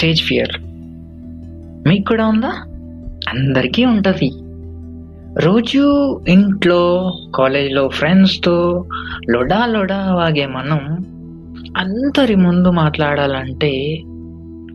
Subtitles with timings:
[0.00, 0.62] Stage fear.
[1.88, 2.48] మీకు కూడా ఉందా?
[3.28, 4.32] అందరికీ ఉంటుంది.
[5.44, 8.86] రోజు ఇంట్లో కాలేజ్లో ఫ్రెండ్స్తో
[9.30, 10.78] లొడా లొడా వాగే మనం
[11.76, 14.02] అందరి ముందు మాట్లాడాలంటే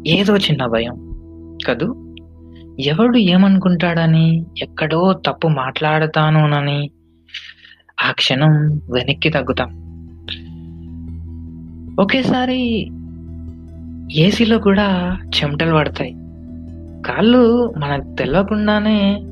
[0.07, 1.17] ఏదో చిన్న భయం.
[1.67, 2.15] కదూ?
[2.79, 6.91] ఎవడు ఏమనుకుంటాడని ఎక్కడో తప్పు మాట్లాడతానోనని
[8.03, 9.69] ఆ క్షణం వెనక్కి తగ్గుతాం.
[11.99, 12.91] ఒకేసారి
[14.11, 16.13] ఏసీలో కూడా చెమటలు పడతాయి.
[17.07, 19.23] కాళ్ళు మనకు తెలియకుండానే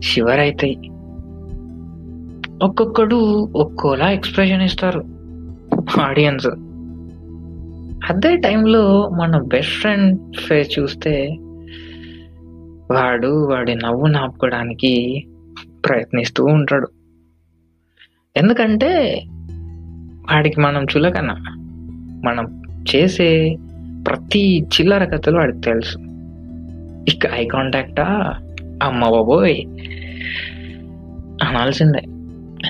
[0.00, 0.76] షివర్ అవుతాయి
[2.62, 3.16] ఒక్కొక్కడు
[3.56, 5.04] ఒక్కోలా ఎక్స్ప్రెషన్ ఇస్తారు.
[6.00, 6.46] ఆడియన్స్.
[8.10, 11.36] అదే టైంలో మన బెస్ట్ ఫ్రెండ్ ఫేస్ చూస్తే
[12.90, 15.24] వాడు వాడి నవ్వు నాపుకోవడానికి
[15.88, 16.88] ప్రయత్నిస్తూ ఉంటాడు.
[18.36, 19.22] ఎందుకంటే
[20.30, 21.32] వాడికి మనం చులకన.
[22.24, 22.62] మనం
[22.96, 23.56] చేసే
[24.06, 25.98] ప్రతి చిల్లర కథలు వాడికి తెలుసు.
[27.08, 28.34] ఇక ఐ కాంటాక్టా
[28.82, 29.64] అమ్మ బాబోయ్.
[31.48, 31.98] అనాల్సిందే.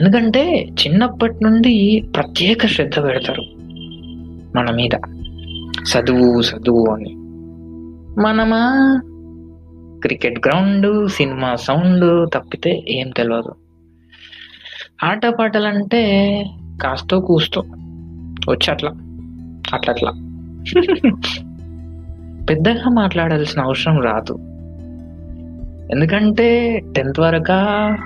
[0.01, 3.43] ఎందుకంటే చిన్నప్పటి నుండి ప్రత్యేక శ్రద్ధ పెడతారు
[4.57, 4.91] మన మీద.
[5.75, 7.15] చదువు చదువు అని.
[8.21, 8.73] మనమా?
[10.03, 13.55] క్రికెట్ గ్రౌండ్ సినిమా సౌండ్ తప్పితే ఏం తెలియదు
[15.05, 16.45] ఆటపాటలంటే
[16.83, 17.63] కాస్తో కూస్తో.
[18.51, 18.91] వచ్చి అట్లా.
[19.75, 20.26] అట్లట్లా.
[22.51, 24.39] పెద్దగా మాట్లాడాల్సిన అవసరం రాదు.
[25.93, 27.97] ఎందుకంటే టెన్త్ వరకు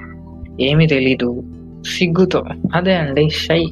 [0.63, 1.43] ఏమీ తెలీదు.
[1.87, 2.45] సిగ్గుతో
[2.75, 3.65] అదే అండి షై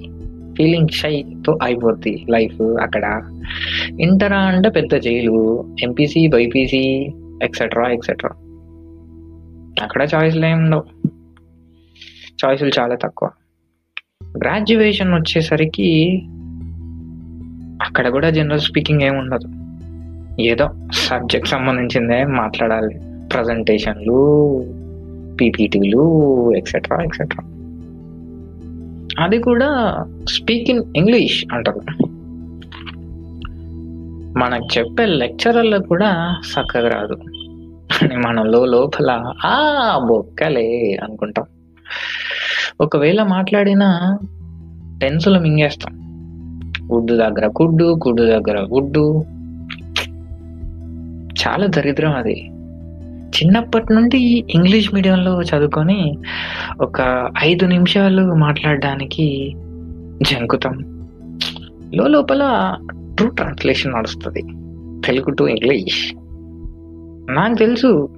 [0.59, 3.23] ఫీలింగ్ షైతో అయిపోద్ది లైఫ్ అక్కడ.
[4.01, 7.11] ఇంటరా అంటే పెద్ద jail MPC BiPC
[7.43, 8.31] etcetera etcetera.
[9.83, 10.85] అక్కడ చాయిస్లు ఏమి ఉండవు.
[12.45, 13.31] చాయిస్లు చాలా తక్కువ.
[14.37, 16.23] గ్రాడ్యుయేషన్ వచ్చేసరికి
[17.89, 19.49] అక్కడ కూడా జనరల్ స్పీకింగ్ ఏమి ఉండదు.
[20.43, 23.01] ఏదో సబ్జెక్ట్ సంబంధించిందే మాట్లాడాలి.
[23.33, 24.65] ప్రజెంటేషన్లు
[25.41, 27.45] పీపీటీలు ఎక్సెట్రా ఎక్సెట్రా
[29.25, 29.97] అది కూడా
[30.29, 31.81] స్పీక్ ఇన్ ఇంగ్లీష్ అంటారు.
[34.39, 37.17] మనకు చెప్పే లెక్చరర్లకు కూడా చక్కగా రాదు.
[38.03, 41.45] అని మనలో లోపల ఆ బొక్కలే అనుకుంటాం.
[42.81, 44.19] ఒకవేళ మాట్లాడినా
[45.03, 46.08] టెన్సులు మింగేస్తాం.
[46.93, 49.25] గుడ్డు దగ్గర గుడ్డు గుడ్డు దగ్గర గుడ్డు.
[51.47, 52.51] చాలా దరిద్రం అది.
[53.29, 56.19] చిన్నప్పటి నుండి ఇంగ్లీష్ మీడియంలో చదువుకొని
[56.81, 59.55] ఒక ఐదు నిమిషాలు మాట్లాడడానికి
[60.23, 61.09] జంకుతాం.
[61.95, 62.75] లోపల
[63.15, 64.43] ట్రూ ట్రాన్స్లేషన్ నడుస్తుంది.
[65.07, 66.15] Telugu to English.
[67.35, 68.09] నాకు తెలుసు.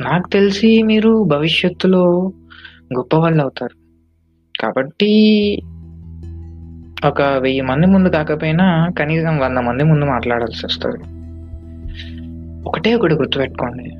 [0.00, 2.32] నాకు తెలిసి మీరు భవిష్యత్తులో
[2.96, 3.80] గొప్ప వాళ్ళు అవుతారు.
[4.62, 5.12] కాబట్టి
[7.06, 10.98] ఒక వెయ్యి మంది ముందు కాకపోయినా కనీసం వంద మంది ముందు మాట్లాడాల్సి వస్తుంది.
[12.68, 13.90] ఒకటే ఒకటి గుర్తుపెట్టుకోండి.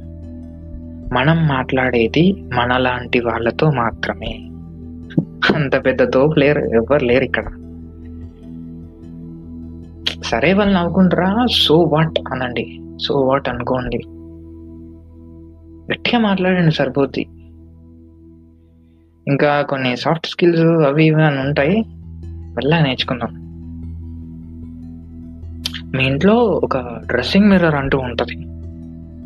[1.14, 4.50] మనం మాట్లాడేది మనలాంటి వాళ్ళతో మాత్రమే.
[5.54, 7.44] అంత పెద్ద తోపు లేరు ఎవరు లేరు ఇక్కడ.
[10.24, 11.46] సరే వాళ్ళు నవ్వుకుంటారా?
[11.50, 12.80] సో వాట్ అనండి.
[13.02, 13.98] సో వాట్ అనుకోండి.
[15.92, 17.26] గట్టిగా మాట్లాడండి సరిపోద్ది.
[19.28, 21.84] ఇంకా కొన్ని సాఫ్ట్ స్కిల్స్ అవి ఇవి అని ఉంటాయి?
[22.50, 23.50] వెళ్ళా నేర్చుకుందాం.
[25.96, 28.46] మీ ఇంట్లో ఒక డ్రెస్సింగ్ మిర్రర్ అంటూ ఉంటుంది.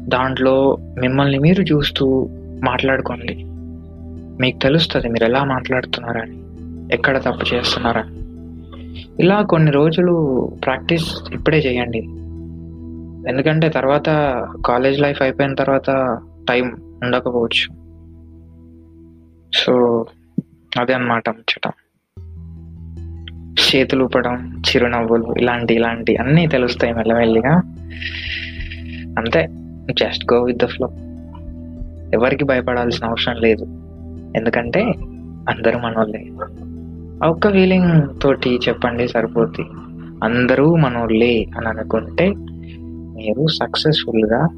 [0.08, 2.28] దాంట్లో మిమ్మల్ని మీరు చూస్తూ
[2.64, 3.44] మాట్లాడుకోండి.
[4.40, 6.44] మీకు తెలుస్తుంది మీరు ఎలా మాట్లాడుతున్నారని
[6.94, 8.24] ఎక్కడ తప్పు చేస్తున్నారని.
[9.22, 11.98] ఇలా కొన్ని రోజులు ప్రాక్టీస్ ఇప్పుడే చేయండి.
[13.30, 14.08] ఎందుకంటే తర్వాత
[14.66, 16.18] కాలేజ్ లైఫ్ అయిపోయిన తర్వాత
[16.48, 16.66] టైం
[17.04, 17.84] ఉండకపోవచ్చు.
[19.54, 20.06] సో
[20.80, 21.72] అదే అనమాట ముచ్చట.
[23.76, 27.52] చేతులు ఊపడం చిరునవ్వులు ఇలాంటి ఇలాంటి అన్నీ తెలుస్తాయి మెల్లమెల్లిగా.
[29.18, 29.48] అంతే.
[29.98, 30.88] Just go with the flow
[32.14, 33.64] ఎవరికి భయపడాల్సిన అవసరం లేదు.
[34.36, 34.82] ఎందుకంటే
[35.48, 36.30] అందరూ మనోళ్ళే.
[37.28, 39.62] ఒక్క ఫీలింగ్ తోటి చెప్పండి సరిపోద్ది.
[40.25, 42.34] అందరూ మనోళ్ళే అని అనుకుంటే
[43.16, 44.49] మీరు సక్సెస్ఫుల్గా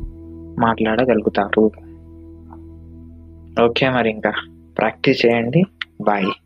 [0.58, 1.70] మాట్లాడగలుగుతారు.
[3.64, 4.32] ఓకే మరి ఇంకా.
[4.78, 5.62] ప్రాక్టీస్ చేయండి.
[6.02, 6.45] బాయ్